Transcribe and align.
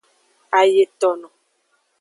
Ayetono. 0.59 1.27